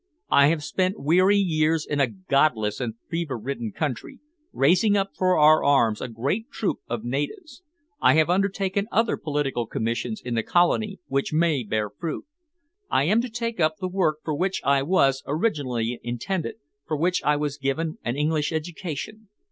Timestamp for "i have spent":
0.31-0.99